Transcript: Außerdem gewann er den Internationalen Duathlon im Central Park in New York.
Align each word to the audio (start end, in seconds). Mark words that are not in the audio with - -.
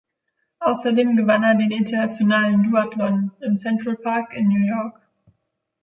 Außerdem 0.57 1.15
gewann 1.15 1.43
er 1.43 1.53
den 1.53 1.69
Internationalen 1.69 2.63
Duathlon 2.63 3.29
im 3.41 3.55
Central 3.55 3.97
Park 3.97 4.33
in 4.33 4.47
New 4.47 4.65
York. 4.65 4.99